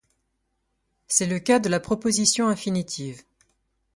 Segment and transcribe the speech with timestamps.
[1.07, 3.21] C’est le cas de la proposition infinitive.